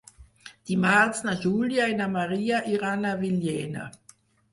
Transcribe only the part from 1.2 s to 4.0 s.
na Júlia i na Maria iran a Villena.